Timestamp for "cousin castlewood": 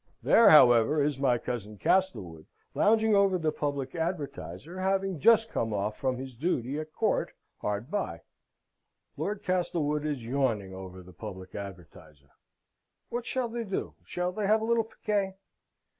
1.37-2.47